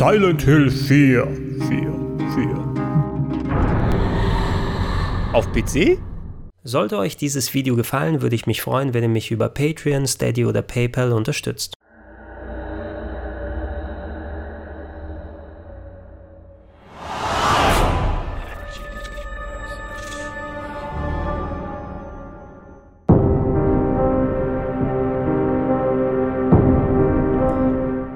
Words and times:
Silent 0.00 0.40
Hill 0.40 0.70
4. 0.70 1.26
4, 1.68 1.68
4. 1.68 2.54
Auf 5.34 5.52
PC? 5.52 5.98
Sollte 6.64 6.96
euch 6.96 7.18
dieses 7.18 7.52
Video 7.52 7.76
gefallen, 7.76 8.22
würde 8.22 8.34
ich 8.34 8.46
mich 8.46 8.62
freuen, 8.62 8.94
wenn 8.94 9.02
ihr 9.02 9.10
mich 9.10 9.30
über 9.30 9.50
Patreon, 9.50 10.06
Steady 10.06 10.46
oder 10.46 10.62
PayPal 10.62 11.12
unterstützt. 11.12 11.74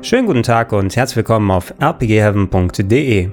Schönen 0.05 0.27
guten 0.27 0.43
Tag 0.43 0.75
und 0.75 0.95
herzlich 0.96 1.16
willkommen 1.16 1.50
auf 1.50 1.73
rpgheaven.de. 1.83 3.30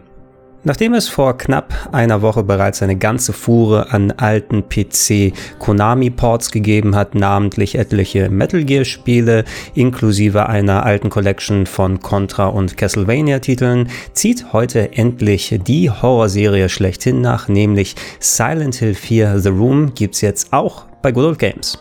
Nachdem 0.64 0.94
es 0.94 1.10
vor 1.10 1.38
knapp 1.38 1.74
einer 1.92 2.22
Woche 2.22 2.44
bereits 2.44 2.82
eine 2.82 2.96
ganze 2.96 3.34
Fuhre 3.34 3.92
an 3.92 4.12
alten 4.12 4.64
PC 4.70 5.34
Konami 5.60 6.12
Ports 6.12 6.50
gegeben 6.50 6.96
hat, 6.96 7.14
namentlich 7.14 7.76
etliche 7.76 8.30
Metal 8.30 8.64
Gear 8.64 8.86
Spiele 8.86 9.44
inklusive 9.76 10.48
einer 10.48 10.86
alten 10.86 11.10
Collection 11.10 11.66
von 11.66 12.00
Contra 12.00 12.48
und 12.48 12.78
Castlevania 12.78 13.40
Titeln, 13.40 13.90
zieht 14.14 14.54
heute 14.54 14.94
endlich 14.94 15.60
die 15.68 15.90
Horrorserie 15.90 16.70
schlechthin 16.70 17.20
nach, 17.20 17.50
nämlich 17.50 17.96
Silent 18.22 18.76
Hill 18.76 18.94
4 18.94 19.40
The 19.40 19.50
Room 19.50 19.94
gibt's 19.94 20.22
jetzt 20.22 20.54
auch 20.54 20.86
bei 21.02 21.12
Good 21.12 21.26
Old 21.26 21.40
Games. 21.40 21.78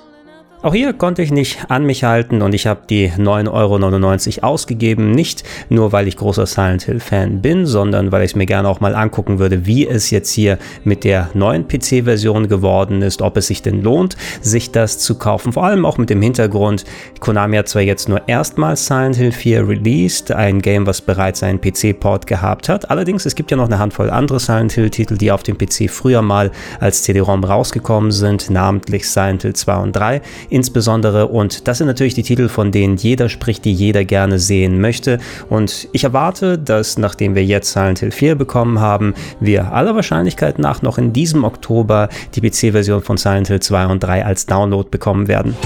Auch 0.63 0.75
hier 0.75 0.93
konnte 0.93 1.23
ich 1.23 1.31
nicht 1.31 1.71
an 1.71 1.87
mich 1.87 2.05
halten 2.05 2.43
und 2.43 2.55
ich 2.55 2.67
habe 2.67 2.81
die 2.91 3.09
9,99 3.09 4.43
Euro 4.43 4.47
ausgegeben, 4.47 5.11
nicht 5.11 5.43
nur 5.71 5.93
weil 5.93 6.07
ich 6.07 6.19
großer 6.19 6.45
Silent 6.45 6.83
Hill 6.83 7.01
Fan 7.01 7.41
bin, 7.41 7.65
sondern 7.65 8.13
weil 8.13 8.25
ich 8.25 8.33
es 8.33 8.37
mir 8.37 8.45
gerne 8.45 8.69
auch 8.69 8.79
mal 8.79 8.95
angucken 8.95 9.39
würde, 9.39 9.65
wie 9.65 9.89
es 9.89 10.11
jetzt 10.11 10.31
hier 10.31 10.59
mit 10.85 11.05
der 11.05 11.31
neuen 11.33 11.67
PC-Version 11.67 12.49
geworden 12.49 13.01
ist, 13.01 13.23
ob 13.23 13.39
es 13.39 13.47
sich 13.47 13.63
denn 13.63 13.81
lohnt, 13.81 14.19
sich 14.43 14.71
das 14.71 14.99
zu 14.99 15.15
kaufen. 15.15 15.55
Vor 15.55 15.65
allem 15.65 15.87
auch 15.87 15.97
mit 15.97 16.11
dem 16.11 16.21
Hintergrund, 16.21 16.85
Konami 17.21 17.57
hat 17.57 17.69
zwar 17.69 17.81
jetzt 17.81 18.11
nur 18.11 18.29
erstmals 18.29 18.85
Silent 18.85 19.17
Hill 19.17 19.33
4 19.33 19.67
released, 19.67 20.31
ein 20.31 20.61
Game, 20.61 20.87
was 20.87 21.01
bereits 21.01 21.43
einen 21.43 21.63
PC-Port 21.63 22.27
gehabt 22.27 22.69
hat, 22.69 22.91
allerdings 22.91 23.25
es 23.25 23.35
gibt 23.35 23.51
ja 23.51 23.57
noch 23.57 23.65
eine 23.65 23.79
Handvoll 23.79 24.11
andere 24.11 24.39
Silent 24.39 24.73
Hill-Titel, 24.73 25.17
die 25.17 25.33
auf 25.33 25.43
dem 25.43 25.57
PC 25.57 25.89
früher 25.89 26.21
mal 26.21 26.51
als 26.81 27.03
CD-ROM 27.05 27.45
rausgekommen 27.45 28.13
sind, 28.13 28.51
namentlich 28.51 29.09
Silent 29.09 29.41
Hill 29.41 29.55
2 29.55 29.77
und 29.77 29.97
3 29.97 30.21
insbesondere. 30.51 31.29
Und 31.29 31.67
das 31.69 31.79
sind 31.79 31.87
natürlich 31.87 32.15
die 32.15 32.23
Titel, 32.23 32.49
von 32.49 32.73
denen 32.73 32.97
jeder 32.97 33.29
spricht, 33.29 33.65
die 33.65 33.73
jeder 33.73 34.05
gerne 34.05 34.39
sehen 34.39 34.81
möchte. 34.81 35.19
Und 35.49 35.89
ich 35.93 36.05
erwarte, 36.05 36.59
dass 36.59 36.99
nachdem 36.99 37.35
wir 37.35 37.45
jetzt 37.45 37.73
Silent 37.73 38.01
Hill 38.01 38.11
4 38.11 38.35
bekommen 38.35 38.81
haben, 38.81 39.15
wir 39.41 39.73
aller 39.73 39.95
Wahrscheinlichkeit 39.95 40.59
nach 40.59 40.83
noch 40.83 40.99
in 40.99 41.13
diesem 41.13 41.45
Oktober 41.45 42.09
die 42.35 42.41
PC-Version 42.41 43.03
von 43.03 43.17
Silent 43.17 43.49
Hill 43.49 43.61
2 43.61 43.87
und 43.87 44.01
3 44.01 44.25
als 44.25 44.47
Download 44.47 44.89
bekommen 44.91 45.29
werden. 45.29 45.57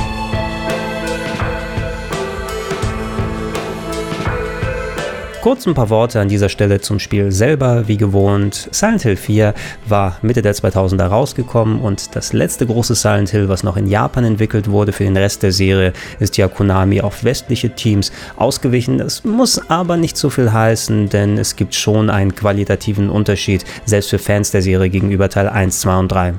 Kurz 5.45 5.67
ein 5.67 5.75
paar 5.75 5.91
Worte 5.91 6.23
an 6.23 6.28
dieser 6.31 6.48
Stelle 6.48 6.81
zum 6.81 6.98
Spiel 6.98 7.31
selber. 7.31 7.87
Wie 7.87 7.98
gewohnt, 7.98 8.67
Silent 8.73 9.03
Hill 9.03 9.17
4 9.17 9.53
war 9.87 10.17
Mitte 10.23 10.41
der 10.41 10.55
2000er 10.55 11.05
rausgekommen 11.05 11.83
und 11.83 12.17
das 12.17 12.33
letzte 12.33 12.64
große 12.64 12.95
Silent 12.95 13.28
Hill, 13.28 13.50
was 13.50 13.62
noch 13.62 13.77
in 13.77 13.87
Japan 13.87 14.25
entwickelt 14.25 14.70
wurde 14.70 14.92
für 14.92 15.05
den 15.05 15.19
Rest 15.19 15.42
der 15.42 15.53
Serie, 15.53 15.92
ist 16.19 16.39
ja 16.39 16.48
Konami 16.48 17.03
auf 17.03 17.25
westliche 17.25 17.69
Teams 17.69 18.11
ausgewichen. 18.37 18.97
Das 18.97 19.22
muss 19.25 19.61
aber 19.69 19.98
nicht 19.98 20.17
so 20.17 20.31
viel 20.31 20.50
heißen, 20.50 21.11
denn 21.11 21.37
es 21.37 21.56
gibt 21.56 21.75
schon 21.75 22.09
einen 22.09 22.34
qualitativen 22.34 23.11
Unterschied, 23.11 23.67
selbst 23.84 24.09
für 24.09 24.19
Fans 24.19 24.50
der 24.50 24.62
Serie 24.62 24.89
gegenüber 24.89 25.28
Teil 25.28 25.50
1, 25.50 25.78
2 25.78 25.98
und 25.98 26.09
3. 26.09 26.34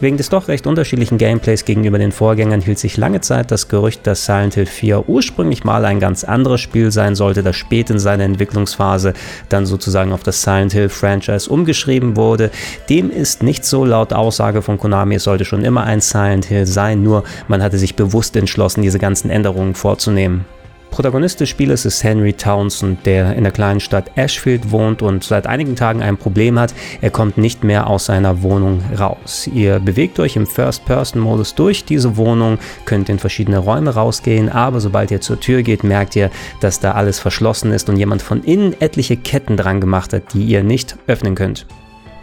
Wegen 0.00 0.16
des 0.16 0.30
doch 0.30 0.48
recht 0.48 0.66
unterschiedlichen 0.66 1.18
Gameplays 1.18 1.66
gegenüber 1.66 1.98
den 1.98 2.10
Vorgängern 2.10 2.62
hielt 2.62 2.78
sich 2.78 2.96
lange 2.96 3.20
Zeit 3.20 3.50
das 3.50 3.68
Gerücht, 3.68 4.06
dass 4.06 4.24
Silent 4.24 4.54
Hill 4.54 4.64
4 4.64 5.10
ursprünglich 5.10 5.62
mal 5.64 5.84
ein 5.84 6.00
ganz 6.00 6.24
anderes 6.24 6.62
Spiel 6.62 6.90
sein 6.90 7.14
sollte, 7.14 7.42
das 7.42 7.56
spät 7.56 7.90
in 7.90 7.98
seiner 7.98 8.24
Entwicklungsphase 8.24 9.12
dann 9.50 9.66
sozusagen 9.66 10.14
auf 10.14 10.22
das 10.22 10.40
Silent 10.40 10.72
Hill 10.72 10.88
Franchise 10.88 11.50
umgeschrieben 11.50 12.16
wurde. 12.16 12.50
Dem 12.88 13.10
ist 13.10 13.42
nicht 13.42 13.66
so 13.66 13.84
laut 13.84 14.14
Aussage 14.14 14.62
von 14.62 14.78
Konami, 14.78 15.16
es 15.16 15.24
sollte 15.24 15.44
schon 15.44 15.64
immer 15.64 15.84
ein 15.84 16.00
Silent 16.00 16.46
Hill 16.46 16.64
sein, 16.64 17.02
nur 17.02 17.24
man 17.46 17.62
hatte 17.62 17.76
sich 17.76 17.94
bewusst 17.94 18.36
entschlossen, 18.36 18.80
diese 18.80 18.98
ganzen 18.98 19.28
Änderungen 19.28 19.74
vorzunehmen. 19.74 20.46
Protagonist 20.90 21.40
des 21.40 21.48
Spieles 21.48 21.84
ist 21.84 22.02
Henry 22.02 22.32
Townsend, 22.32 23.06
der 23.06 23.34
in 23.34 23.44
der 23.44 23.52
kleinen 23.52 23.80
Stadt 23.80 24.10
Ashfield 24.16 24.70
wohnt 24.70 25.02
und 25.02 25.22
seit 25.22 25.46
einigen 25.46 25.76
Tagen 25.76 26.02
ein 26.02 26.16
Problem 26.16 26.58
hat. 26.58 26.74
Er 27.00 27.10
kommt 27.10 27.38
nicht 27.38 27.64
mehr 27.64 27.86
aus 27.86 28.06
seiner 28.06 28.42
Wohnung 28.42 28.82
raus. 28.98 29.48
Ihr 29.52 29.78
bewegt 29.78 30.18
euch 30.18 30.36
im 30.36 30.46
First-Person-Modus 30.46 31.54
durch 31.54 31.84
diese 31.84 32.16
Wohnung, 32.16 32.58
könnt 32.84 33.08
in 33.08 33.18
verschiedene 33.18 33.58
Räume 33.58 33.94
rausgehen, 33.94 34.48
aber 34.48 34.80
sobald 34.80 35.10
ihr 35.10 35.20
zur 35.20 35.38
Tür 35.40 35.62
geht, 35.62 35.84
merkt 35.84 36.16
ihr, 36.16 36.30
dass 36.60 36.80
da 36.80 36.92
alles 36.92 37.20
verschlossen 37.20 37.72
ist 37.72 37.88
und 37.88 37.96
jemand 37.96 38.20
von 38.20 38.42
innen 38.42 38.78
etliche 38.80 39.16
Ketten 39.16 39.56
dran 39.56 39.80
gemacht 39.80 40.12
hat, 40.12 40.34
die 40.34 40.44
ihr 40.44 40.62
nicht 40.64 40.96
öffnen 41.06 41.34
könnt. 41.34 41.66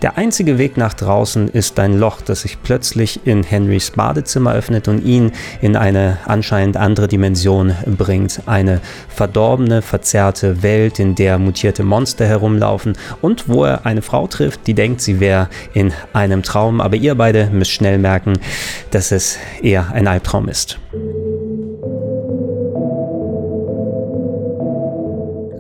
Der 0.03 0.16
einzige 0.16 0.59
Weg 0.59 0.78
nach 0.78 0.94
draußen 0.94 1.47
ist 1.47 1.80
ein 1.80 1.97
Loch, 1.97 2.22
das 2.22 2.41
sich 2.41 2.62
plötzlich 2.62 3.22
in 3.25 3.41
Henrys 3.41 3.90
Badezimmer 3.91 4.53
öffnet 4.53 4.88
und 4.88 5.03
ihn 5.03 5.31
in 5.59 5.75
eine 5.75 6.19
anscheinend 6.25 6.78
andere 6.78 7.08
Dimension 7.08 7.75
bringt. 7.97 8.41
Eine 8.46 8.80
verdorbene, 9.09 9.81
verzerrte 9.81 10.62
Welt, 10.62 11.00
in 11.00 11.16
der 11.16 11.40
mutierte 11.40 11.84
Monster 11.84 12.28
herumlaufen 12.28 12.94
und 13.24 13.50
wo 13.50 13.66
er 13.66 13.88
eine 13.88 14.03
Frau 14.03 14.28
trifft, 14.28 14.68
die 14.68 14.75
denkt, 14.75 15.02
sie 15.02 15.19
wäre 15.19 15.50
in 15.74 15.91
einem 16.13 16.44
Traum, 16.44 16.80
aber 16.80 16.96
ihr 16.96 17.16
beide 17.16 17.50
müsst 17.50 17.72
schnell 17.72 17.97
merken, 17.97 18.34
dass 18.91 19.12
es 19.12 19.40
eher 19.63 19.91
ein 19.94 20.07
Albtraum 20.07 20.47
ist. 20.47 20.78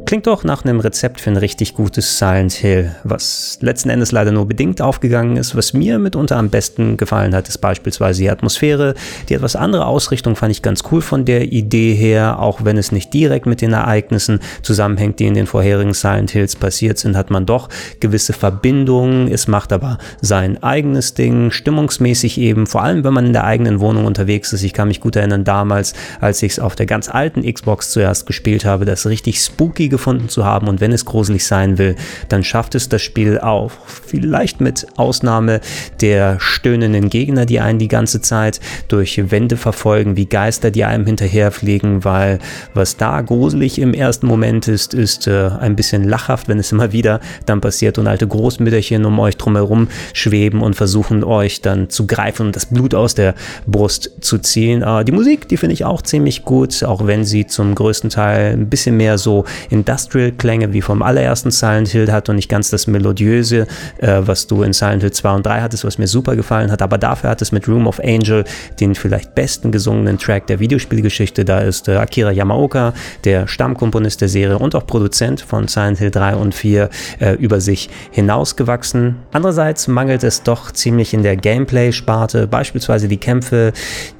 Klingt 0.07 0.25
doch 0.25 0.45
nach 0.45 0.63
einem 0.63 0.79
Rezept 0.79 1.19
für 1.19 1.31
ein 1.31 1.35
richtig 1.35 1.73
gutes 1.73 2.17
Silent 2.17 2.53
Hill, 2.53 2.95
was 3.03 3.57
letzten 3.59 3.89
Endes 3.89 4.13
leider 4.13 4.31
nur 4.31 4.47
bedingt 4.47 4.81
aufgegangen 4.81 5.35
ist. 5.35 5.53
Was 5.57 5.73
mir 5.73 5.99
mitunter 5.99 6.37
am 6.37 6.49
besten 6.49 6.95
gefallen 6.95 7.35
hat, 7.35 7.49
ist 7.49 7.57
beispielsweise 7.57 8.21
die 8.21 8.29
Atmosphäre. 8.29 8.93
Die 9.27 9.33
etwas 9.33 9.57
andere 9.57 9.85
Ausrichtung 9.85 10.37
fand 10.37 10.53
ich 10.53 10.61
ganz 10.61 10.83
cool 10.93 11.01
von 11.01 11.25
der 11.25 11.51
Idee 11.51 11.93
her, 11.93 12.39
auch 12.39 12.63
wenn 12.63 12.77
es 12.77 12.93
nicht 12.93 13.13
direkt 13.13 13.47
mit 13.47 13.59
den 13.59 13.73
Ereignissen 13.73 14.39
zusammenhängt, 14.61 15.19
die 15.19 15.27
in 15.27 15.33
den 15.33 15.45
vorherigen 15.45 15.93
Silent 15.93 16.31
Hills 16.31 16.55
passiert 16.55 16.97
sind, 16.99 17.17
hat 17.17 17.29
man 17.29 17.45
doch 17.45 17.67
gewisse 17.99 18.31
Verbindungen. 18.31 19.29
Es 19.29 19.49
macht 19.49 19.73
aber 19.73 19.97
sein 20.21 20.63
eigenes 20.63 21.15
Ding, 21.15 21.51
stimmungsmäßig 21.51 22.37
eben, 22.37 22.65
vor 22.65 22.81
allem 22.81 23.03
wenn 23.03 23.13
man 23.13 23.25
in 23.25 23.33
der 23.33 23.43
eigenen 23.43 23.81
Wohnung 23.81 24.05
unterwegs 24.05 24.53
ist. 24.53 24.63
Ich 24.63 24.71
kann 24.71 24.87
mich 24.87 25.01
gut 25.01 25.17
erinnern, 25.17 25.43
damals, 25.43 25.93
als 26.21 26.41
ich 26.43 26.53
es 26.53 26.59
auf 26.61 26.77
der 26.77 26.85
ganz 26.85 27.09
alten 27.09 27.43
Xbox 27.43 27.89
zuerst 27.91 28.25
gespielt 28.25 28.63
habe, 28.63 28.85
das 28.85 29.05
richtig 29.05 29.41
spooky 29.41 29.96
gefunden 29.97 30.29
zu 30.29 30.45
haben 30.45 30.67
und 30.67 30.79
wenn 30.79 30.91
es 30.91 31.05
gruselig 31.05 31.45
sein 31.45 31.79
will, 31.79 31.95
dann 32.29 32.43
schafft 32.43 32.75
es 32.75 32.87
das 32.87 33.01
Spiel 33.01 33.39
auch. 33.39 33.71
Vielleicht 33.85 34.61
mit 34.61 34.85
Ausnahme 34.95 35.59
der 36.01 36.37
stöhnenden 36.39 37.09
Gegner, 37.09 37.47
die 37.47 37.59
einen 37.59 37.79
die 37.79 37.87
ganze 37.87 38.21
Zeit 38.21 38.59
durch 38.89 39.31
Wände 39.31 39.57
verfolgen, 39.57 40.15
wie 40.15 40.27
Geister, 40.27 40.69
die 40.69 40.83
einem 40.83 41.07
hinterherfliegen, 41.07 42.03
weil 42.03 42.37
was 42.75 42.95
da 42.97 43.21
gruselig 43.21 43.79
im 43.79 43.95
ersten 43.95 44.27
Moment 44.27 44.67
ist, 44.67 44.93
ist 44.93 45.25
äh, 45.25 45.49
ein 45.59 45.75
bisschen 45.75 46.03
lachhaft, 46.03 46.47
wenn 46.47 46.59
es 46.59 46.71
immer 46.77 46.91
wieder 46.91 47.19
dann 47.47 47.59
passiert 47.59 47.97
und 47.97 48.05
alte 48.05 48.27
Großmütterchen 48.27 49.03
um 49.03 49.17
euch 49.19 49.35
drumherum 49.37 49.87
schweben 50.13 50.61
und 50.61 50.75
versuchen 50.75 51.23
euch 51.23 51.61
dann 51.61 51.89
zu 51.89 52.05
greifen 52.05 52.47
und 52.47 52.55
das 52.55 52.67
Blut 52.67 52.93
aus 52.93 53.15
der 53.15 53.33
Brust 53.65 54.11
zu 54.21 54.37
ziehen. 54.37 54.83
Äh, 54.83 55.05
die 55.05 55.11
Musik, 55.11 55.47
die 55.47 55.57
finde 55.57 55.73
ich 55.73 55.85
auch 55.85 56.03
ziemlich 56.03 56.45
gut, 56.45 56.83
auch 56.83 57.07
wenn 57.07 57.25
sie 57.25 57.47
zum 57.47 57.73
größten 57.73 58.11
Teil 58.11 58.53
ein 58.53 58.69
bisschen 58.69 58.95
mehr 58.97 59.17
so 59.17 59.45
in 59.69 59.85
Industrial-Klänge 59.87 60.73
wie 60.73 60.81
vom 60.81 61.01
allerersten 61.01 61.49
Silent 61.49 61.87
Hill 61.87 62.11
hat 62.11 62.27
und 62.27 62.35
nicht 62.35 62.49
ganz 62.49 62.69
das 62.69 62.87
Melodiöse, 62.87 63.67
äh, 63.99 64.17
was 64.19 64.45
du 64.47 64.63
in 64.63 64.73
Silent 64.73 65.01
Hill 65.01 65.11
2 65.11 65.35
und 65.35 65.45
3 65.45 65.61
hattest, 65.61 65.85
was 65.85 65.97
mir 65.97 66.07
super 66.07 66.35
gefallen 66.35 66.71
hat. 66.71 66.81
Aber 66.81 66.97
dafür 66.97 67.29
hat 67.29 67.41
es 67.41 67.53
mit 67.53 67.67
Room 67.69 67.87
of 67.87 68.01
Angel 68.03 68.43
den 68.81 68.95
vielleicht 68.95 69.33
besten 69.33 69.71
gesungenen 69.71 70.17
Track 70.17 70.47
der 70.47 70.59
Videospielgeschichte. 70.59 71.45
Da 71.45 71.59
ist 71.59 71.87
äh, 71.87 71.95
Akira 71.95 72.31
Yamaoka, 72.31 72.93
der 73.23 73.47
Stammkomponist 73.47 74.19
der 74.19 74.27
Serie 74.27 74.59
und 74.59 74.75
auch 74.75 74.85
Produzent 74.85 75.39
von 75.39 75.69
Silent 75.69 75.99
Hill 75.99 76.11
3 76.11 76.35
und 76.35 76.53
4, 76.53 76.89
äh, 77.19 77.33
über 77.35 77.61
sich 77.61 77.89
hinausgewachsen. 78.11 79.15
Andererseits 79.31 79.87
mangelt 79.87 80.23
es 80.23 80.43
doch 80.43 80.71
ziemlich 80.71 81.13
in 81.13 81.23
der 81.23 81.37
Gameplay-Sparte. 81.37 82.47
Beispielsweise 82.47 83.07
die 83.07 83.17
Kämpfe, 83.17 83.71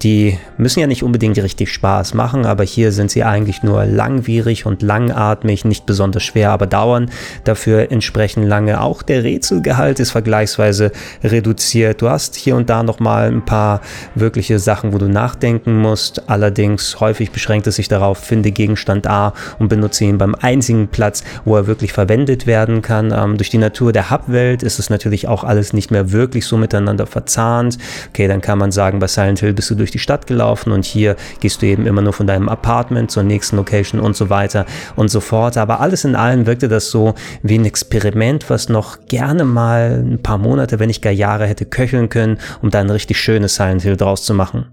die 0.01 0.38
müssen 0.57 0.80
ja 0.80 0.88
nicht 0.88 1.03
unbedingt 1.03 1.38
richtig 1.38 1.74
Spaß 1.74 2.13
machen, 2.13 2.45
aber 2.45 2.63
hier 2.63 2.94
sind 2.94 3.12
sie 3.12 3.25
eigentlich 3.25 3.63
nur 3.63 3.86
langwierig 3.86 4.65
und 4.65 4.81
langatmig 4.81 5.56
eigentlich 5.57 5.65
nicht 5.65 5.86
besonders 5.86 6.24
schwer, 6.24 6.51
aber 6.51 6.68
dauern 6.68 7.09
dafür 7.44 7.92
entsprechend 7.92 8.48
lange. 8.48 8.81
Auch 8.81 9.01
der 9.01 9.24
Rätselgehalt 9.24 10.00
ist 10.00 10.12
vergleichsweise 10.12 10.92
reduziert. 11.24 12.01
Du 12.01 12.09
hast 12.09 12.36
hier 12.36 12.56
und 12.56 12.69
da 12.69 12.83
nochmal 12.83 13.27
ein 13.27 13.44
paar 13.44 13.81
wirkliche 14.15 14.59
Sachen, 14.59 14.94
wo 14.94 14.98
du 14.98 15.07
nachdenken 15.07 15.77
musst. 15.77 16.30
Allerdings 16.30 17.00
häufig 17.00 17.31
beschränkt 17.31 17.68
es 17.68 17.77
sich 17.77 17.88
darauf, 17.88 18.19
finde 18.19 18.51
Gegenstand 18.51 19.07
A 19.07 19.33
und 19.57 19.69
benutze 19.69 20.06
ihn 20.06 20.18
beim 20.18 20.36
einzigen 20.36 20.88
Platz, 20.88 21.24
wo 21.45 21.56
er 21.56 21.68
wirklich 21.68 21.94
verwendet 21.94 22.45
werden 22.45 22.81
kann. 22.81 23.12
Ähm, 23.12 23.38
durch 23.38 23.50
die 23.50 23.57
Natur 23.57 23.92
der 23.92 24.12
Hub-Welt 24.12 24.63
ist 24.63 24.80
es 24.80 24.89
natürlich 24.89 25.27
auch 25.27 25.44
alles 25.44 25.74
nicht 25.74 25.92
mehr 25.92 26.12
wirklich 26.12 26.45
so 26.45 26.57
miteinander 26.57 27.07
verzahnt. 27.07 27.77
Okay, 28.09 28.27
dann 28.27 28.42
kann 28.42 28.59
man 28.59 28.71
sagen, 28.71 29.00
bei 29.00 29.07
Silent 29.07 29.39
Hill 29.39 29.54
bist 29.54 29.69
du 29.69 29.75
durch 29.75 29.92
die 29.92 30.00
Stadt 30.00 30.27
gelaufen 30.27 30.71
und 30.71 30.86
hier 30.86 31.15
gehst 31.39 31.62
du 31.62 31.65
eben 31.65 31.88
immer 31.88 32.01
nur 32.01 32.13
von 32.13 32.27
deinem 32.27 32.50
Apartment 32.50 33.09
zur 33.09 33.24
nächsten 33.24 33.56
Location 33.56 34.00
und 34.00 34.15
so 34.15 34.30
weiter 34.30 34.65
und 34.95 35.09
so 35.09 35.19
fort. 35.19 35.46
Aber 35.55 35.79
alles 35.79 36.03
in 36.03 36.15
allem 36.15 36.45
wirkte 36.45 36.67
das 36.67 36.89
so 36.89 37.13
wie 37.44 37.57
ein 37.57 37.65
Experiment, 37.65 38.49
was 38.49 38.67
noch 38.67 38.97
gerne 39.07 39.45
mal 39.45 40.03
ein 40.03 40.21
paar 40.21 40.38
Monate, 40.38 40.79
wenn 40.79 40.88
nicht 40.88 41.01
gar 41.01 41.13
Jahre 41.13 41.45
hätte 41.45 41.65
köcheln 41.65 42.09
können, 42.09 42.39
um 42.61 42.71
da 42.71 42.81
ein 42.81 42.89
richtig 42.89 43.17
schönes 43.17 43.55
Silent 43.55 43.83
Hill 43.83 43.95
draus 43.95 44.25
zu 44.25 44.33
machen. 44.33 44.65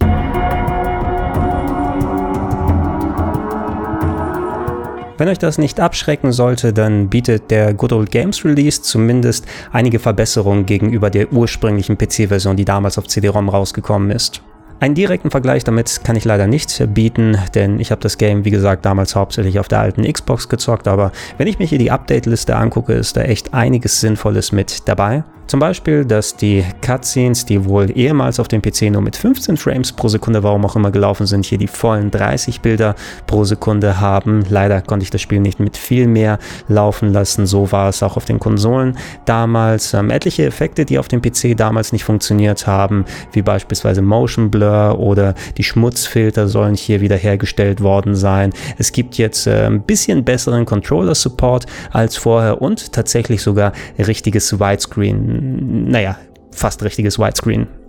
Wenn 5.16 5.28
euch 5.28 5.38
das 5.38 5.58
nicht 5.58 5.78
abschrecken 5.78 6.32
sollte, 6.32 6.72
dann 6.72 7.08
bietet 7.08 7.52
der 7.52 7.72
Good 7.72 7.92
Old 7.92 8.10
Games 8.10 8.44
Release 8.44 8.82
zumindest 8.82 9.46
einige 9.70 10.00
Verbesserungen 10.00 10.66
gegenüber 10.66 11.08
der 11.08 11.32
ursprünglichen 11.32 11.96
PC-Version, 11.96 12.56
die 12.56 12.64
damals 12.64 12.98
auf 12.98 13.06
CD-ROM 13.06 13.48
rausgekommen 13.48 14.10
ist. 14.10 14.42
Einen 14.84 14.94
direkten 14.94 15.30
Vergleich 15.30 15.64
damit 15.64 16.04
kann 16.04 16.14
ich 16.14 16.26
leider 16.26 16.46
nicht 16.46 16.92
bieten, 16.92 17.38
denn 17.54 17.80
ich 17.80 17.90
habe 17.90 18.02
das 18.02 18.18
Game, 18.18 18.44
wie 18.44 18.50
gesagt, 18.50 18.84
damals 18.84 19.16
hauptsächlich 19.16 19.58
auf 19.58 19.66
der 19.66 19.80
alten 19.80 20.02
Xbox 20.02 20.50
gezockt, 20.50 20.88
aber 20.88 21.10
wenn 21.38 21.46
ich 21.46 21.58
mir 21.58 21.64
hier 21.64 21.78
die 21.78 21.90
Update-Liste 21.90 22.54
angucke, 22.54 22.92
ist 22.92 23.16
da 23.16 23.22
echt 23.22 23.54
einiges 23.54 24.02
Sinnvolles 24.02 24.52
mit 24.52 24.86
dabei. 24.86 25.24
Zum 25.46 25.60
Beispiel, 25.60 26.06
dass 26.06 26.36
die 26.36 26.64
Cutscenes, 26.80 27.44
die 27.44 27.66
wohl 27.66 27.90
ehemals 27.94 28.40
auf 28.40 28.48
dem 28.48 28.62
PC 28.62 28.90
nur 28.90 29.02
mit 29.02 29.14
15 29.14 29.58
Frames 29.58 29.92
pro 29.92 30.08
Sekunde, 30.08 30.42
warum 30.42 30.64
auch 30.64 30.74
immer 30.74 30.90
gelaufen 30.90 31.26
sind, 31.26 31.44
hier 31.44 31.58
die 31.58 31.66
vollen 31.66 32.10
30 32.10 32.62
Bilder 32.62 32.94
pro 33.26 33.44
Sekunde 33.44 34.00
haben. 34.00 34.44
Leider 34.48 34.80
konnte 34.80 35.04
ich 35.04 35.10
das 35.10 35.20
Spiel 35.20 35.40
nicht 35.40 35.60
mit 35.60 35.76
viel 35.76 36.06
mehr 36.06 36.38
laufen 36.68 37.12
lassen. 37.12 37.46
So 37.46 37.70
war 37.72 37.90
es 37.90 38.02
auch 38.02 38.16
auf 38.16 38.24
den 38.24 38.40
Konsolen 38.40 38.96
damals. 39.26 39.92
Ähm, 39.92 40.10
etliche 40.10 40.46
Effekte, 40.46 40.86
die 40.86 40.98
auf 40.98 41.08
dem 41.08 41.20
PC 41.20 41.54
damals 41.54 41.92
nicht 41.92 42.04
funktioniert 42.04 42.66
haben, 42.66 43.04
wie 43.32 43.42
beispielsweise 43.42 44.00
Motion 44.00 44.50
Blur 44.50 44.73
oder 44.98 45.34
die 45.56 45.64
Schmutzfilter 45.64 46.48
sollen 46.48 46.74
hier 46.74 47.00
wieder 47.00 47.16
hergestellt 47.16 47.80
worden 47.80 48.14
sein. 48.14 48.52
Es 48.78 48.92
gibt 48.92 49.16
jetzt 49.16 49.46
äh, 49.46 49.66
ein 49.66 49.82
bisschen 49.82 50.24
besseren 50.24 50.64
Controller-Support 50.64 51.66
als 51.92 52.16
vorher 52.16 52.60
und 52.62 52.92
tatsächlich 52.92 53.42
sogar 53.42 53.72
richtiges 53.98 54.58
Widescreen 54.58 55.88
naja, 55.88 56.16
fast 56.50 56.82
richtiges 56.82 57.18
Widescreen. 57.18 57.83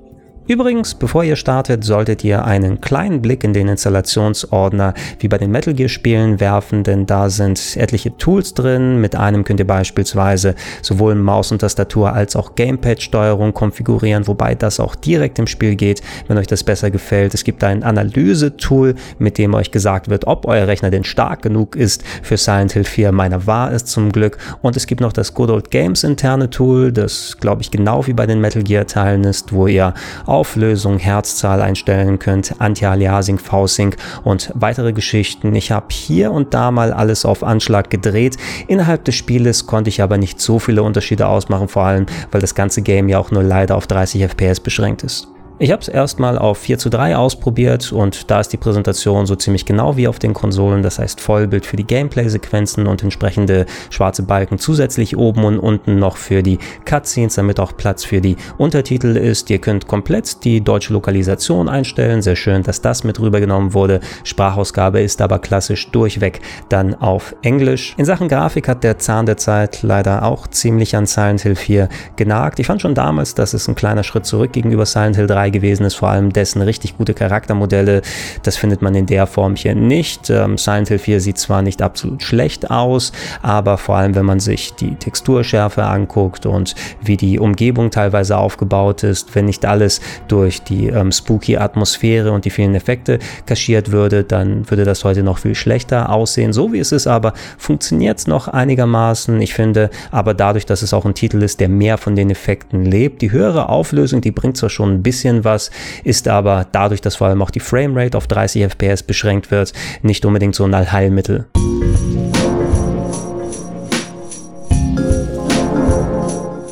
Übrigens, 0.47 0.93
bevor 0.93 1.23
ihr 1.23 1.37
startet, 1.37 1.83
solltet 1.83 2.23
ihr 2.23 2.45
einen 2.45 2.79
kleinen 2.79 3.19
Blick 3.19 3.43
in 3.43 3.53
den 3.53 3.67
Installationsordner 3.67 4.93
wie 5.17 5.27
bei 5.27 5.39
den 5.39 5.49
Metal 5.49 5.73
Gear 5.73 5.89
Spielen 5.89 6.39
werfen, 6.39 6.83
denn 6.83 7.07
da 7.07 7.31
sind 7.31 7.75
etliche 7.77 8.15
Tools 8.17 8.53
drin. 8.53 9.01
Mit 9.01 9.15
einem 9.15 9.43
könnt 9.43 9.59
ihr 9.59 9.65
beispielsweise 9.65 10.53
sowohl 10.83 11.15
Maus 11.15 11.51
und 11.51 11.61
Tastatur 11.61 12.13
als 12.13 12.35
auch 12.35 12.53
Gamepad-Steuerung 12.53 13.55
konfigurieren, 13.55 14.27
wobei 14.27 14.53
das 14.53 14.79
auch 14.79 14.93
direkt 14.93 15.39
im 15.39 15.47
Spiel 15.47 15.75
geht, 15.75 16.03
wenn 16.27 16.37
euch 16.37 16.45
das 16.45 16.63
besser 16.63 16.91
gefällt. 16.91 17.33
Es 17.33 17.43
gibt 17.43 17.63
ein 17.63 17.81
Analyse-Tool, 17.81 18.93
mit 19.17 19.39
dem 19.39 19.55
euch 19.55 19.71
gesagt 19.71 20.11
wird, 20.11 20.27
ob 20.27 20.45
euer 20.45 20.67
Rechner 20.67 20.91
denn 20.91 21.05
stark 21.05 21.41
genug 21.41 21.75
ist 21.75 22.03
für 22.21 22.37
Silent 22.37 22.73
Hill 22.73 22.83
4. 22.83 23.11
Meiner 23.11 23.47
war 23.47 23.71
es 23.71 23.85
zum 23.85 24.11
Glück. 24.11 24.37
Und 24.61 24.77
es 24.77 24.85
gibt 24.85 25.01
noch 25.01 25.13
das 25.13 25.33
Good 25.33 25.49
Old 25.49 25.71
Games 25.71 26.03
interne 26.03 26.51
Tool, 26.51 26.91
das 26.91 27.37
glaube 27.39 27.63
ich 27.63 27.71
genau 27.71 28.05
wie 28.05 28.13
bei 28.13 28.27
den 28.27 28.41
Metal 28.41 28.61
Gear 28.61 28.85
Teilen 28.85 29.23
ist, 29.23 29.51
wo 29.51 29.65
ihr 29.65 29.95
Auflösung, 30.35 30.99
Herzzahl 30.99 31.61
einstellen 31.61 32.19
könnt, 32.19 32.55
Anti-Aliasing, 32.59 33.39
V-Sync 33.39 33.95
und 34.25 34.51
weitere 34.53 34.91
Geschichten. 34.91 35.55
Ich 35.55 35.71
habe 35.71 35.85
hier 35.91 36.33
und 36.33 36.53
da 36.53 36.71
mal 36.71 36.91
alles 36.91 37.23
auf 37.23 37.41
Anschlag 37.41 37.89
gedreht. 37.89 38.35
Innerhalb 38.67 39.05
des 39.05 39.15
Spieles 39.15 39.65
konnte 39.65 39.89
ich 39.89 40.01
aber 40.01 40.17
nicht 40.17 40.41
so 40.41 40.59
viele 40.59 40.83
Unterschiede 40.83 41.27
ausmachen, 41.27 41.69
vor 41.69 41.83
allem 41.83 42.05
weil 42.31 42.41
das 42.41 42.53
ganze 42.53 42.81
Game 42.81 43.07
ja 43.07 43.17
auch 43.17 43.31
nur 43.31 43.43
leider 43.43 43.77
auf 43.77 43.87
30 43.87 44.23
FPS 44.23 44.59
beschränkt 44.59 45.03
ist. 45.03 45.29
Ich 45.57 45.71
habe 45.71 45.81
es 45.81 45.87
erstmal 45.87 46.37
auf 46.37 46.57
4 46.57 46.77
zu 46.77 46.89
3 46.89 47.15
ausprobiert 47.15 47.93
und 47.93 48.29
da 48.29 48.41
ist 48.41 48.49
die 48.49 48.57
Präsentation 48.57 49.25
so 49.25 49.37
ziemlich 49.37 49.63
genau 49.63 49.95
wie 49.95 50.09
auf 50.09 50.19
den 50.19 50.33
Konsolen, 50.33 50.83
das 50.83 50.99
heißt 50.99 51.21
Vollbild 51.21 51.65
für 51.65 51.77
die 51.77 51.87
Gameplay-Sequenzen 51.87 52.87
und 52.87 53.01
entsprechende 53.03 53.65
schwarze 53.89 54.23
Balken 54.23 54.59
zusätzlich 54.59 55.15
oben 55.15 55.45
und 55.45 55.57
unten 55.57 55.97
noch 55.97 56.17
für 56.17 56.43
die 56.43 56.59
Cutscenes, 56.83 57.35
damit 57.35 57.61
auch 57.61 57.77
Platz 57.77 58.03
für 58.03 58.19
die 58.19 58.35
Untertitel 58.57 59.15
ist. 59.15 59.49
Ihr 59.49 59.59
könnt 59.59 59.87
komplett 59.87 60.43
die 60.43 60.59
deutsche 60.59 60.91
Lokalisation 60.91 61.69
einstellen, 61.69 62.21
sehr 62.21 62.35
schön, 62.35 62.61
dass 62.61 62.81
das 62.81 63.05
mit 63.05 63.21
rübergenommen 63.21 63.73
wurde. 63.73 64.01
Sprachausgabe 64.25 64.99
ist 64.99 65.21
aber 65.21 65.39
klassisch 65.39 65.89
durchweg 65.89 66.41
dann 66.67 66.95
auf 66.95 67.33
Englisch. 67.43 67.95
In 67.97 68.03
Sachen 68.03 68.27
Grafik 68.27 68.67
hat 68.67 68.83
der 68.83 68.97
Zahn 68.97 69.25
der 69.25 69.37
Zeit 69.37 69.83
leider 69.83 70.23
auch 70.23 70.47
ziemlich 70.47 70.97
an 70.97 71.05
Silent 71.05 71.43
Hill 71.43 71.55
4 71.55 71.87
genagt. 72.17 72.59
Ich 72.59 72.67
fand 72.67 72.81
schon 72.81 72.93
damals, 72.93 73.35
dass 73.35 73.53
es 73.53 73.69
ein 73.69 73.75
kleiner 73.75 74.03
Schritt 74.03 74.25
zurück 74.25 74.51
gegenüber 74.51 74.85
Silent 74.85 75.15
Hill 75.15 75.27
3 75.27 75.44
dabei 75.45 75.49
gewesen 75.49 75.85
ist, 75.85 75.95
vor 75.95 76.09
allem 76.09 76.33
dessen 76.33 76.61
richtig 76.61 76.97
gute 76.97 77.13
Charaktermodelle. 77.13 78.01
Das 78.43 78.57
findet 78.57 78.81
man 78.81 78.95
in 78.95 79.05
der 79.05 79.27
Form 79.27 79.55
hier 79.55 79.75
nicht. 79.75 80.29
Ähm, 80.29 80.57
Silent 80.57 80.87
Hill 80.87 80.99
4 80.99 81.21
sieht 81.21 81.37
zwar 81.37 81.61
nicht 81.61 81.81
absolut 81.81 82.23
schlecht 82.23 82.71
aus, 82.71 83.11
aber 83.41 83.77
vor 83.77 83.95
allem, 83.97 84.15
wenn 84.15 84.25
man 84.25 84.39
sich 84.39 84.73
die 84.73 84.95
Texturschärfe 84.95 85.83
anguckt 85.83 86.45
und 86.45 86.75
wie 87.01 87.17
die 87.17 87.39
Umgebung 87.39 87.91
teilweise 87.91 88.37
aufgebaut 88.37 89.03
ist, 89.03 89.35
wenn 89.35 89.45
nicht 89.45 89.65
alles 89.65 90.01
durch 90.27 90.61
die 90.63 90.87
ähm, 90.87 91.11
spooky 91.11 91.57
Atmosphäre 91.57 92.31
und 92.31 92.45
die 92.45 92.49
vielen 92.49 92.75
Effekte 92.75 93.19
kaschiert 93.45 93.91
würde, 93.91 94.23
dann 94.23 94.69
würde 94.69 94.83
das 94.83 95.03
heute 95.03 95.21
noch 95.21 95.37
viel 95.37 95.55
schlechter 95.55 96.09
aussehen. 96.09 96.53
So 96.53 96.73
wie 96.73 96.79
es 96.79 96.91
ist, 96.91 97.07
aber 97.07 97.33
funktioniert 97.57 98.17
es 98.19 98.27
noch 98.27 98.47
einigermaßen. 98.47 99.39
Ich 99.41 99.53
finde, 99.53 99.89
aber 100.11 100.33
dadurch, 100.33 100.65
dass 100.65 100.81
es 100.81 100.93
auch 100.93 101.05
ein 101.05 101.13
Titel 101.13 101.43
ist, 101.43 101.59
der 101.59 101.69
mehr 101.69 101.97
von 101.97 102.15
den 102.15 102.29
Effekten 102.31 102.85
lebt, 102.85 103.21
die 103.21 103.31
höhere 103.31 103.69
Auflösung, 103.69 104.21
die 104.21 104.31
bringt 104.31 104.57
zwar 104.57 104.69
schon 104.69 104.95
ein 104.95 105.03
bisschen 105.03 105.34
bisschen 105.35 105.45
was, 105.45 105.71
ist 106.03 106.27
aber 106.27 106.65
dadurch, 106.71 107.01
dass 107.01 107.15
vor 107.15 107.27
allem 107.27 107.41
auch 107.41 107.51
die 107.51 107.59
Framerate 107.59 108.17
auf 108.17 108.27
30 108.27 108.63
FPS 108.63 109.03
beschränkt 109.03 109.51
wird, 109.51 109.73
nicht 110.01 110.25
unbedingt 110.25 110.55
so 110.55 110.63
ein 110.63 110.73
Allheilmittel. 110.73 111.45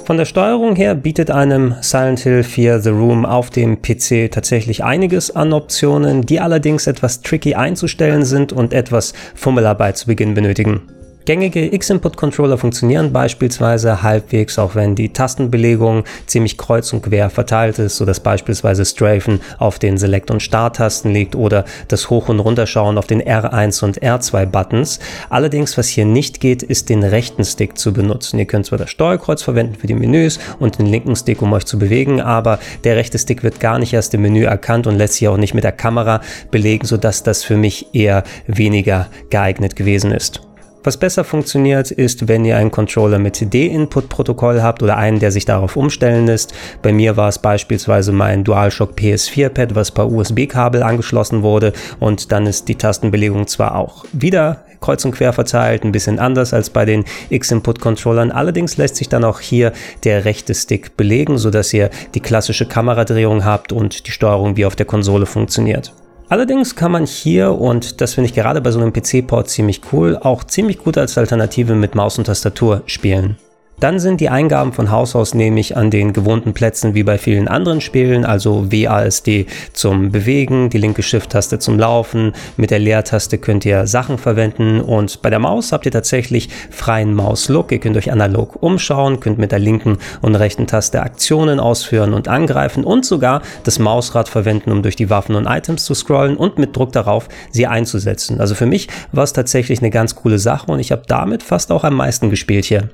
Von 0.06 0.18
der 0.18 0.26
Steuerung 0.26 0.76
her 0.76 0.96
bietet 0.96 1.32
einem 1.32 1.76
Silent 1.80 2.20
Hill 2.20 2.44
4 2.44 2.82
The 2.82 2.90
Room 2.90 3.26
auf 3.26 3.50
dem 3.50 3.82
PC 3.82 4.30
tatsächlich 4.30 4.84
einiges 4.84 5.34
an 5.34 5.54
Optionen, 5.54 6.24
die 6.26 6.42
allerdings 6.42 6.88
etwas 6.88 7.22
tricky 7.22 7.56
einzustellen 7.56 8.26
sind 8.26 8.52
und 8.52 8.74
etwas 8.74 9.14
Fummelarbeit 9.34 9.98
zu 9.98 10.08
Beginn 10.08 10.34
benötigen. 10.34 10.82
Gängige 11.26 11.74
X-Input-Controller 11.74 12.58
funktionieren 12.58 13.14
beispielsweise 13.14 14.04
halbwegs, 14.04 14.60
auch 14.60 14.76
wenn 14.76 14.94
die 14.94 15.14
Tastenbelegung 15.14 16.04
ziemlich 16.26 16.58
kreuz 16.58 16.92
und 16.92 17.02
quer 17.02 17.30
verteilt 17.30 17.80
ist, 17.80 17.96
sodass 17.96 18.20
beispielsweise 18.20 18.84
Strafen 18.84 19.40
auf 19.58 19.80
den 19.80 19.98
Select- 19.98 20.32
und 20.32 20.42
Start-Tasten 20.42 21.14
liegt 21.14 21.38
oder 21.38 21.64
das 21.88 22.10
Hoch- 22.10 22.28
und 22.28 22.42
Runterschauen 22.42 22.98
auf 22.98 23.08
den 23.08 23.22
R1 23.22 23.86
und 23.86 24.02
R2-Buttons. 24.02 25.00
Allerdings, 25.30 25.78
was 25.78 25.88
hier 25.88 26.04
nicht 26.04 26.42
geht, 26.42 26.62
ist 26.62 26.90
den 26.90 27.04
rechten 27.04 27.46
Stick 27.46 27.78
zu 27.78 27.94
benutzen. 27.94 28.38
Ihr 28.38 28.46
könnt 28.46 28.66
zwar 28.66 28.78
das 28.78 28.90
Steuerkreuz 28.90 29.42
verwenden 29.42 29.76
für 29.76 29.88
die 29.88 29.96
Menüs 29.96 30.40
und 30.60 30.78
den 30.78 30.88
linken 30.88 31.16
Stick, 31.16 31.42
um 31.42 31.54
euch 31.54 31.66
zu 31.66 31.80
bewegen, 31.80 32.20
aber 32.20 32.60
der 32.84 32.98
rechte 32.98 33.18
Stick 33.18 33.44
wird 33.44 33.62
gar 33.62 33.80
nicht 33.80 33.94
erst 33.94 34.14
im 34.14 34.24
Menü 34.24 34.44
erkannt 34.44 34.88
und 34.88 34.98
lässt 34.98 35.14
sich 35.14 35.30
auch 35.30 35.38
nicht 35.38 35.54
mit 35.54 35.64
der 35.64 35.72
Kamera 35.72 36.20
belegen, 36.52 36.86
sodass 36.86 37.24
das 37.24 37.46
für 37.46 37.56
mich 37.56 37.96
eher 37.96 38.24
weniger 38.46 39.08
geeignet 39.30 39.78
gewesen 39.78 40.12
ist. 40.12 40.42
Was 40.86 40.98
besser 40.98 41.24
funktioniert, 41.24 41.92
ist, 41.92 42.28
wenn 42.28 42.44
ihr 42.44 42.58
einen 42.58 42.70
Controller 42.70 43.18
mit 43.18 43.54
D-Input-Protokoll 43.54 44.62
habt 44.62 44.84
oder 44.84 44.98
einen, 44.98 45.20
der 45.20 45.32
sich 45.32 45.46
darauf 45.46 45.78
umstellen 45.78 46.28
lässt. 46.28 46.54
Bei 46.82 46.92
mir 46.92 47.16
war 47.16 47.30
es 47.30 47.40
beispielsweise 47.40 48.12
mein 48.12 48.44
DualShock 48.44 48.92
PS4-Pad, 48.92 49.76
was 49.76 49.92
per 49.92 50.12
USB-Kabel 50.12 50.84
angeschlossen 50.84 51.42
wurde 51.42 51.72
und 52.02 52.34
dann 52.34 52.46
ist 52.48 52.68
die 52.68 52.76
Tastenbelegung 52.76 53.48
zwar 53.48 53.76
auch 53.76 54.04
wieder 54.12 54.66
kreuz 54.82 55.06
und 55.06 55.14
quer 55.14 55.32
verteilt, 55.32 55.86
ein 55.86 55.94
bisschen 55.94 56.20
anders 56.20 56.54
als 56.54 56.70
bei 56.70 56.84
den 56.84 57.06
X-Input-Controllern. 57.30 58.32
Allerdings 58.32 58.76
lässt 58.76 58.98
sich 58.98 59.08
dann 59.08 59.24
auch 59.24 59.40
hier 59.40 59.72
der 60.04 60.26
rechte 60.26 60.54
Stick 60.54 60.98
belegen, 60.98 61.38
sodass 61.38 61.74
ihr 61.74 61.90
die 62.14 62.20
klassische 62.20 62.68
Kameradrehung 62.68 63.46
habt 63.46 63.72
und 63.72 64.06
die 64.06 64.12
Steuerung 64.12 64.58
wie 64.58 64.66
auf 64.66 64.76
der 64.76 64.86
Konsole 64.86 65.26
funktioniert. 65.26 65.94
Allerdings 66.30 66.76
kann 66.76 66.92
man 66.92 67.06
hier, 67.06 67.52
und 67.52 68.02
das 68.02 68.14
finde 68.14 68.30
ich 68.30 68.36
gerade 68.36 68.62
bei 68.62 68.72
so 68.72 68.80
einem 68.80 68.94
PC-Port 68.94 69.50
ziemlich 69.50 69.82
cool, 69.92 70.18
auch 70.18 70.44
ziemlich 70.44 70.80
gut 70.80 70.98
als 70.98 71.18
Alternative 71.18 71.76
mit 71.76 71.96
Maus 71.96 72.18
und 72.18 72.26
Tastatur 72.26 72.82
spielen. 72.86 73.38
Dann 73.84 74.00
sind 74.00 74.22
die 74.22 74.30
Eingaben 74.30 74.72
von 74.72 74.92
Haus 74.92 75.14
aus 75.14 75.34
nämlich 75.34 75.76
an 75.76 75.92
den 75.92 76.14
gewohnten 76.14 76.54
Plätzen 76.54 76.96
wie 76.96 77.04
bei 77.04 77.18
vielen 77.18 77.50
anderen 77.50 77.82
Spielen, 77.82 78.24
also 78.24 78.72
WASD 78.72 79.46
zum 79.74 80.10
Bewegen, 80.10 80.70
die 80.70 80.78
linke 80.78 81.04
Shift-Taste 81.04 81.60
zum 81.60 81.78
Laufen, 81.78 82.32
mit 82.56 82.72
der 82.72 82.80
Leertaste 82.80 83.38
könnt 83.38 83.66
ihr 83.66 83.86
Sachen 83.86 84.18
verwenden 84.18 84.80
und 84.80 85.22
bei 85.22 85.30
der 85.30 85.40
Maus 85.40 85.74
habt 85.74 85.86
ihr 85.86 85.92
tatsächlich 85.92 86.48
freien 86.72 87.14
Maus-Look. 87.14 87.74
Ihr 87.74 87.80
könnt 87.80 87.98
euch 87.98 88.10
analog 88.10 88.64
umschauen, 88.64 89.20
könnt 89.20 89.38
mit 89.38 89.52
der 89.52 89.60
linken 89.60 89.98
und 90.22 90.36
rechten 90.36 90.66
Taste 90.66 91.02
Aktionen 91.02 91.60
ausführen 91.60 92.14
und 92.14 92.30
angreifen 92.30 92.86
und 92.86 93.06
sogar 93.06 93.42
das 93.66 93.80
Mausrad 93.80 94.30
verwenden, 94.30 94.72
um 94.72 94.82
durch 94.82 94.96
die 94.96 95.10
Waffen 95.10 95.36
und 95.36 95.46
Items 95.46 95.84
zu 95.84 95.94
scrollen 95.94 96.38
und 96.38 96.58
mit 96.58 96.74
Druck 96.74 96.94
darauf 96.94 97.28
sie 97.52 97.68
einzusetzen. 97.68 98.40
Also 98.40 98.56
für 98.56 98.66
mich 98.66 98.88
war 99.12 99.26
es 99.26 99.34
tatsächlich 99.34 99.80
eine 99.80 99.90
ganz 99.90 100.16
coole 100.16 100.40
Sache 100.40 100.72
und 100.72 100.80
ich 100.80 100.94
habe 100.94 101.04
damit 101.06 101.44
fast 101.44 101.70
auch 101.70 101.84
am 101.84 101.96
meisten 101.96 102.30
gespielt 102.30 102.64
hier. 102.64 102.88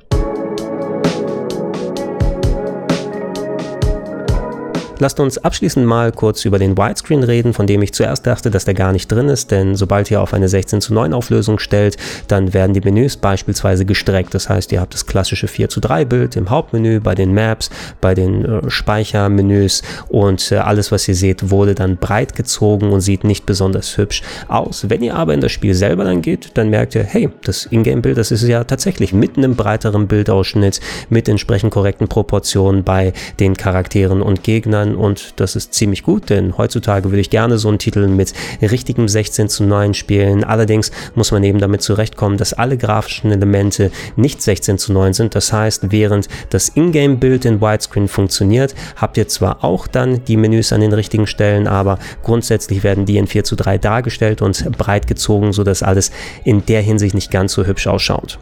Lasst 5.01 5.21
uns 5.21 5.37
abschließend 5.37 5.85
mal 5.85 6.11
kurz 6.11 6.43
über 6.43 6.59
den 6.59 6.77
Widescreen 6.77 7.23
reden, 7.23 7.53
von 7.53 7.67
dem 7.67 7.81
ich 7.81 7.93
zuerst 7.93 8.27
dachte, 8.27 8.51
dass 8.51 8.65
der 8.65 8.73
gar 8.73 8.91
nicht 8.91 9.09
drin 9.09 9.29
ist, 9.29 9.49
denn 9.49 9.75
sobald 9.75 10.11
ihr 10.11 10.21
auf 10.21 10.33
eine 10.33 10.49
16 10.49 10.81
zu 10.81 10.93
9 10.93 11.13
Auflösung 11.13 11.57
stellt, 11.57 11.95
dann 12.27 12.53
werden 12.53 12.73
die 12.73 12.81
Menüs 12.81 13.15
beispielsweise 13.15 13.85
gestreckt. 13.85 14.33
Das 14.33 14.49
heißt, 14.49 14.73
ihr 14.73 14.81
habt 14.81 14.93
das 14.93 15.05
klassische 15.05 15.47
4 15.47 15.69
zu 15.69 15.79
3 15.79 16.03
Bild 16.03 16.35
im 16.35 16.49
Hauptmenü, 16.49 16.99
bei 16.99 17.15
den 17.15 17.33
Maps, 17.33 17.69
bei 18.01 18.13
den 18.13 18.43
äh, 18.43 18.69
Speichermenüs 18.69 19.83
und 20.09 20.51
äh, 20.51 20.57
alles, 20.57 20.91
was 20.91 21.07
ihr 21.07 21.15
seht, 21.15 21.49
wurde 21.49 21.75
dann 21.75 21.95
breit 21.95 22.35
gezogen 22.35 22.91
und 22.91 22.99
sieht 22.99 23.23
nicht 23.23 23.45
besonders 23.45 23.97
hübsch 23.97 24.21
aus. 24.49 24.89
Wenn 24.89 25.01
ihr 25.01 25.15
aber 25.15 25.33
in 25.33 25.39
das 25.39 25.53
Spiel 25.53 25.75
selber 25.75 26.03
dann 26.03 26.21
geht, 26.21 26.57
dann 26.57 26.69
merkt 26.69 26.95
ihr, 26.95 27.05
hey, 27.05 27.29
das 27.45 27.65
Ingame-Bild, 27.65 28.17
das 28.17 28.31
ist 28.31 28.43
ja 28.43 28.65
tatsächlich 28.65 29.13
mitten 29.13 29.43
im 29.43 29.55
breiteren 29.55 30.07
Bildausschnitt 30.07 30.81
mit 31.09 31.29
entsprechend 31.29 31.71
korrekten 31.71 32.09
Proportionen 32.09 32.83
bei 32.83 33.13
den 33.39 33.55
Charakteren 33.55 34.21
und 34.21 34.43
Gegnern 34.43 34.88
sein 34.89 34.95
und 34.95 35.39
das 35.39 35.55
ist 35.55 35.73
ziemlich 35.73 36.03
gut, 36.03 36.29
denn 36.29 36.57
heutzutage 36.57 37.09
würde 37.09 37.21
ich 37.21 37.29
gerne 37.29 37.57
so 37.57 37.67
einen 37.69 37.79
Titel 37.79 38.07
mit 38.07 38.33
richtigem 38.61 39.07
16 39.07 39.49
zu 39.49 39.63
9 39.63 39.93
spielen. 39.93 40.43
Allerdings 40.43 40.91
muss 41.15 41.31
man 41.31 41.43
eben 41.43 41.59
damit 41.59 41.81
zurechtkommen, 41.81 42.37
dass 42.37 42.53
alle 42.53 42.77
grafischen 42.77 43.31
Elemente 43.31 43.91
nicht 44.15 44.41
16 44.41 44.77
zu 44.77 44.93
9 44.93 45.13
sind. 45.13 45.35
Das 45.35 45.53
heißt, 45.53 45.91
während 45.91 46.27
das 46.49 46.69
Ingame-Bild 46.69 47.45
in 47.45 47.61
Widescreen 47.61 48.07
funktioniert, 48.07 48.75
habt 48.95 49.17
ihr 49.17 49.27
zwar 49.27 49.63
auch 49.63 49.87
dann 49.87 50.23
die 50.25 50.37
Menüs 50.37 50.73
an 50.73 50.81
den 50.81 50.93
richtigen 50.93 51.27
Stellen, 51.27 51.67
aber 51.67 51.99
grundsätzlich 52.23 52.83
werden 52.83 53.05
die 53.05 53.17
in 53.17 53.27
4 53.27 53.43
zu 53.43 53.55
3 53.55 53.77
dargestellt 53.77 54.41
und 54.41 54.77
breit 54.77 55.07
gezogen, 55.07 55.53
sodass 55.53 55.83
alles 55.83 56.11
in 56.43 56.65
der 56.65 56.81
Hinsicht 56.81 57.15
nicht 57.15 57.31
ganz 57.31 57.53
so 57.53 57.65
hübsch 57.65 57.87
ausschaut. 57.87 58.39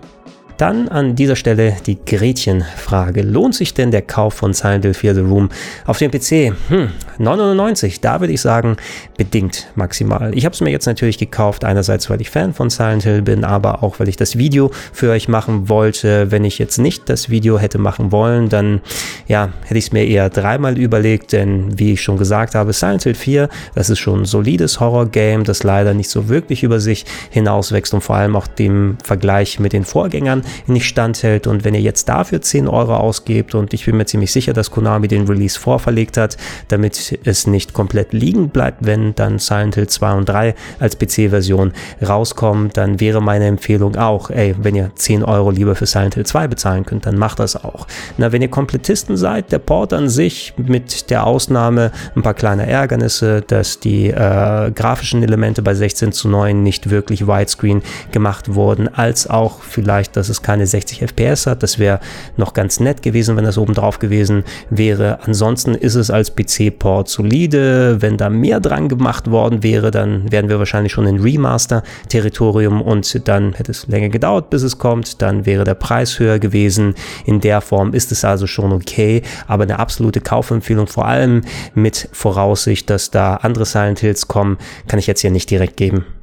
Dann 0.58 0.88
an 0.88 1.16
dieser 1.16 1.36
Stelle 1.36 1.76
die 1.86 2.00
Gretchenfrage. 2.04 3.22
Lohnt 3.22 3.54
sich 3.54 3.76
denn 3.76 3.92
der 3.92 4.02
Kauf 4.02 4.34
von 4.34 4.54
Silent 4.54 4.86
Hill 4.86 4.96
4 4.96 5.14
The 5.14 5.22
Room 5.22 5.50
auf 5.86 6.00
dem 6.00 6.10
PC? 6.10 6.52
Hm, 6.70 6.90
9,99. 7.20 8.00
Da 8.02 8.20
würde 8.20 8.34
ich 8.34 8.42
sagen, 8.42 8.76
bedingt 9.18 9.68
maximal. 9.76 10.36
Ich 10.36 10.46
habe 10.46 10.54
es 10.54 10.62
mir 10.62 10.72
jetzt 10.72 10.88
natürlich 10.88 11.20
gekauft, 11.20 11.64
einerseits, 11.64 12.10
weil 12.10 12.22
ich 12.22 12.32
Fan 12.32 12.56
von 12.56 12.72
Silent 12.72 13.04
Hill 13.04 13.22
bin, 13.22 13.44
aber 13.44 13.84
auch, 13.84 14.00
weil 14.00 14.10
ich 14.10 14.18
das 14.18 14.40
Video 14.40 14.72
für 14.94 15.12
euch 15.12 15.28
machen 15.28 15.70
wollte. 15.70 16.32
Wenn 16.32 16.44
ich 16.44 16.58
jetzt 16.58 16.80
nicht 16.80 17.08
das 17.08 17.30
Video 17.30 17.60
hätte 17.60 17.78
machen 17.78 18.12
wollen, 18.12 18.50
dann 18.50 18.82
ja, 19.28 19.50
hätte 19.64 19.78
ich 19.78 19.86
es 19.86 19.92
mir 19.92 20.08
eher 20.08 20.32
dreimal 20.32 20.76
überlegt, 20.80 21.34
denn 21.34 21.78
wie 21.78 21.94
ich 21.94 22.02
schon 22.02 22.18
gesagt 22.18 22.56
habe, 22.56 22.74
Silent 22.74 23.04
Hill 23.04 23.14
4, 23.14 23.48
das 23.76 23.92
ist 23.92 24.00
schon 24.00 24.22
ein 24.22 24.26
solides 24.26 24.80
Horror-Game, 24.80 25.44
das 25.44 25.62
leider 25.62 25.94
nicht 25.94 26.10
so 26.10 26.30
wirklich 26.30 26.64
über 26.64 26.80
sich 26.80 27.06
hinauswächst 27.30 27.94
und 27.94 28.02
vor 28.02 28.16
allem 28.16 28.36
auch 28.36 28.48
dem 28.48 28.98
Vergleich 29.04 29.60
mit 29.60 29.74
den 29.74 29.86
Vorgängern 29.86 30.42
nicht 30.66 30.86
standhält. 30.86 31.48
Und 31.48 31.64
wenn 31.64 31.74
ihr 31.74 31.82
jetzt 31.82 32.10
dafür 32.10 32.42
10 32.42 32.68
Euro 32.68 32.96
ausgebt 32.96 33.56
und 33.56 33.74
ich 33.74 33.86
bin 33.86 33.98
mir 33.98 34.06
ziemlich 34.06 34.32
sicher, 34.32 34.54
dass 34.54 34.72
Konami 34.72 35.08
den 35.08 35.28
Release 35.28 35.60
vorverlegt 35.60 36.18
hat, 36.18 36.38
damit 36.68 37.18
es 37.24 37.48
nicht 37.48 37.74
komplett 37.74 38.14
liegen 38.14 38.50
bleibt, 38.50 38.86
wenn 38.86 39.16
dann 39.16 39.40
Silent 39.40 39.76
Hill 39.76 39.88
2 39.88 40.14
und 40.14 40.30
3 40.30 40.56
als 40.80 40.98
PC-Version 40.98 41.74
rauskommen, 42.06 42.70
dann 42.74 43.00
wäre 43.00 43.22
meine 43.22 43.46
Empfehlung 43.46 43.96
auch, 43.96 44.30
ey, 44.30 44.56
wenn 44.58 44.76
ihr 44.76 44.92
10 44.96 45.24
Euro 45.24 45.52
lieber 45.52 45.76
für 45.76 45.86
Silent 45.86 46.16
Hill 46.16 46.26
2 46.26 46.48
bezahlen 46.48 46.86
könnt, 46.86 47.06
dann 47.06 47.18
macht 47.18 47.40
das 47.40 47.56
auch. 47.56 47.88
Na, 48.18 48.32
wenn 48.32 48.42
ihr 48.42 48.50
Komplettisten 48.50 49.18
seid, 49.18 49.52
der 49.52 49.60
Port 49.60 49.94
an 49.94 50.10
sich 50.10 50.54
mit 50.58 51.10
der 51.10 51.26
Ausnahme 51.26 51.92
ein 52.16 52.22
paar 52.22 52.34
kleine 52.34 52.68
Ärgernisse, 52.68 53.42
dass 53.42 53.80
die 53.80 54.08
äh, 54.08 54.72
grafischen 54.72 55.24
Elemente 55.24 55.62
bei 55.62 55.74
16 55.74 56.12
zu 56.12 56.28
9 56.28 56.64
nicht 56.64 56.90
wirklich 56.90 57.28
widescreen 57.28 57.82
gemacht 58.12 58.54
wurden, 58.54 58.88
als 58.88 59.30
auch 59.30 59.62
vielleicht, 59.62 60.16
dass 60.16 60.30
es 60.30 60.37
es 60.38 60.42
keine 60.42 60.66
60 60.66 61.02
FPS 61.02 61.48
hat. 61.48 61.64
Das 61.64 61.80
wäre 61.80 62.00
noch 62.38 62.54
ganz 62.54 62.80
nett 62.80 63.02
gewesen, 63.02 63.36
wenn 63.36 63.44
das 63.44 63.58
oben 63.58 63.74
drauf 63.74 64.00
gewesen 64.00 64.44
wäre. 64.70 65.20
Ansonsten 65.26 65.76
ist 65.76 65.96
es 65.96 66.10
als 66.10 66.34
PC-Port 66.36 67.10
solide. 67.10 68.02
Wenn 68.02 68.18
da 68.18 68.30
mehr 68.30 68.60
dran 68.60 68.88
gemacht 68.88 69.30
worden 69.30 69.64
wäre, 69.64 69.92
dann 69.92 70.32
wären 70.32 70.50
wir 70.50 70.60
wahrscheinlich 70.60 70.94
schon 70.94 71.08
in 71.08 71.20
Remaster-Territorium 71.20 72.82
und 72.82 73.28
dann 73.28 73.54
hätte 73.54 73.72
es 73.72 73.88
länger 73.88 74.10
gedauert, 74.10 74.50
bis 74.50 74.64
es 74.64 74.78
kommt. 74.78 75.22
Dann 75.22 75.46
wäre 75.46 75.64
der 75.64 75.76
Preis 75.76 76.20
höher 76.20 76.40
gewesen. 76.40 76.96
In 77.26 77.42
der 77.42 77.62
Form 77.62 77.94
ist 77.94 78.12
es 78.12 78.24
also 78.24 78.48
schon 78.48 78.72
okay, 78.72 79.22
aber 79.48 79.64
eine 79.64 79.80
absolute 79.80 80.22
Kaufempfehlung, 80.22 80.88
vor 80.88 81.06
allem 81.06 81.42
mit 81.74 82.10
Voraussicht, 82.12 82.90
dass 82.90 83.12
da 83.12 83.36
andere 83.36 83.66
Silent 83.66 84.00
Hills 84.00 84.28
kommen, 84.28 84.58
kann 84.88 85.00
ich 85.00 85.08
jetzt 85.08 85.22
hier 85.22 85.32
nicht 85.32 85.50
direkt 85.50 85.78
geben. 85.78 86.17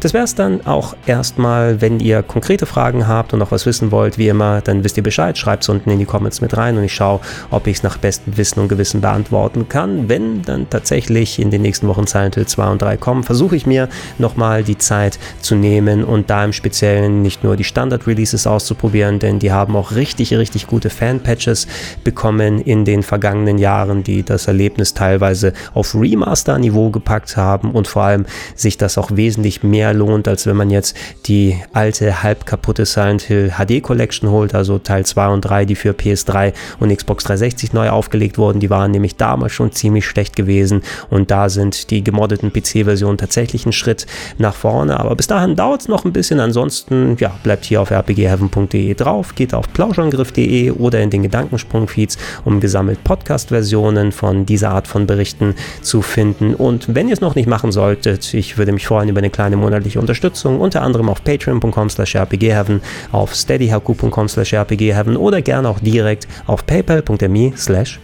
Das 0.00 0.14
wäre 0.14 0.24
es 0.24 0.34
dann 0.34 0.66
auch 0.66 0.96
erstmal. 1.04 1.82
Wenn 1.82 2.00
ihr 2.00 2.22
konkrete 2.22 2.64
Fragen 2.64 3.06
habt 3.06 3.34
und 3.34 3.38
noch 3.38 3.50
was 3.50 3.66
wissen 3.66 3.92
wollt, 3.92 4.16
wie 4.16 4.28
immer, 4.28 4.62
dann 4.62 4.82
wisst 4.82 4.96
ihr 4.96 5.02
Bescheid. 5.02 5.36
Schreibt 5.36 5.62
es 5.62 5.68
unten 5.68 5.90
in 5.90 5.98
die 5.98 6.06
Comments 6.06 6.40
mit 6.40 6.56
rein 6.56 6.78
und 6.78 6.84
ich 6.84 6.94
schaue, 6.94 7.20
ob 7.50 7.66
ich 7.66 7.76
es 7.76 7.82
nach 7.82 7.98
bestem 7.98 8.38
Wissen 8.38 8.60
und 8.60 8.68
Gewissen 8.68 9.02
beantworten 9.02 9.68
kann. 9.68 10.08
Wenn 10.08 10.40
dann 10.40 10.70
tatsächlich 10.70 11.38
in 11.38 11.50
den 11.50 11.60
nächsten 11.60 11.86
Wochen 11.86 12.06
Silent 12.06 12.36
Hill 12.36 12.46
2 12.46 12.68
und 12.68 12.80
3 12.80 12.96
kommen, 12.96 13.24
versuche 13.24 13.56
ich 13.56 13.66
mir 13.66 13.90
nochmal 14.16 14.64
die 14.64 14.78
Zeit 14.78 15.18
zu 15.42 15.54
nehmen 15.54 16.02
und 16.02 16.30
da 16.30 16.46
im 16.46 16.54
Speziellen 16.54 17.20
nicht 17.20 17.44
nur 17.44 17.56
die 17.56 17.64
Standard-Releases 17.64 18.46
auszuprobieren, 18.46 19.18
denn 19.18 19.38
die 19.38 19.52
haben 19.52 19.76
auch 19.76 19.92
richtig, 19.92 20.32
richtig 20.32 20.66
gute 20.66 20.88
Fan-Patches 20.88 21.66
bekommen 22.04 22.58
in 22.62 22.86
den 22.86 23.02
vergangenen 23.02 23.58
Jahren, 23.58 24.02
die 24.02 24.22
das 24.22 24.46
Erlebnis 24.46 24.94
teilweise 24.94 25.52
auf 25.74 25.94
Remaster-Niveau 25.94 26.88
gepackt 26.88 27.36
haben 27.36 27.72
und 27.72 27.86
vor 27.86 28.04
allem 28.04 28.24
sich 28.54 28.78
das 28.78 28.96
auch 28.96 29.10
wesentlich 29.12 29.62
mehr 29.62 29.89
mehr 29.90 29.94
lohnt, 29.94 30.28
als 30.28 30.46
wenn 30.46 30.56
man 30.56 30.70
jetzt 30.70 30.96
die 31.26 31.56
alte, 31.72 32.22
halb 32.22 32.46
kaputte 32.46 32.86
Silent 32.86 33.22
Hill 33.22 33.52
HD 33.58 33.82
Collection 33.82 34.30
holt, 34.30 34.54
also 34.54 34.78
Teil 34.78 35.04
2 35.04 35.28
und 35.28 35.40
3, 35.42 35.64
die 35.64 35.74
für 35.74 35.92
PS3 35.92 36.52
und 36.78 36.94
Xbox 36.94 37.24
360 37.24 37.72
neu 37.72 37.90
aufgelegt 37.90 38.38
wurden. 38.38 38.60
Die 38.60 38.70
waren 38.70 38.90
nämlich 38.90 39.16
damals 39.16 39.52
schon 39.52 39.72
ziemlich 39.72 40.06
schlecht 40.06 40.36
gewesen 40.36 40.82
und 41.10 41.30
da 41.30 41.48
sind 41.48 41.90
die 41.90 42.04
gemoddeten 42.04 42.52
PC-Versionen 42.52 43.18
tatsächlich 43.18 43.66
ein 43.66 43.72
Schritt 43.72 44.06
nach 44.38 44.54
vorne. 44.54 44.98
Aber 45.00 45.16
bis 45.16 45.26
dahin 45.26 45.56
dauert 45.56 45.82
es 45.82 45.88
noch 45.88 46.04
ein 46.04 46.12
bisschen. 46.12 46.40
Ansonsten, 46.40 47.16
ja, 47.18 47.32
bleibt 47.42 47.64
hier 47.64 47.80
auf 47.80 47.90
rpgheaven.de 47.90 48.94
drauf, 48.94 49.34
geht 49.34 49.54
auf 49.54 49.72
plauschangriff.de 49.72 50.72
oder 50.72 51.00
in 51.00 51.10
den 51.10 51.22
Gedankensprung-Feeds, 51.22 52.18
um 52.44 52.60
gesammelt 52.60 53.02
Podcast-Versionen 53.04 54.12
von 54.12 54.46
dieser 54.46 54.70
Art 54.70 54.86
von 54.86 55.06
Berichten 55.06 55.54
zu 55.82 56.02
finden. 56.02 56.54
Und 56.54 56.94
wenn 56.94 57.08
ihr 57.08 57.14
es 57.14 57.20
noch 57.20 57.34
nicht 57.34 57.48
machen 57.48 57.72
solltet, 57.72 58.32
ich 58.34 58.58
würde 58.58 58.72
mich 58.72 58.86
freuen 58.86 59.08
über 59.08 59.18
eine 59.18 59.30
kleine 59.30 59.56
monatliche 59.56 59.79
monatliche 59.80 60.00
Unterstützung, 60.00 60.60
unter 60.60 60.82
anderem 60.82 61.08
auf 61.08 61.24
patreon.com 61.24 61.90
slash 61.90 62.16
rpgheaven, 62.16 62.80
auf 63.12 63.34
steadyhaku.com 63.34 64.28
slash 64.28 64.54
rpgheaven 64.54 65.16
oder 65.16 65.42
gerne 65.42 65.68
auch 65.68 65.80
direkt 65.80 66.28
auf 66.46 66.66
paypal.me 66.66 67.52
slash 67.56 67.98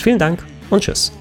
Vielen 0.00 0.18
Dank 0.18 0.44
und 0.70 0.82
tschüss. 0.82 1.12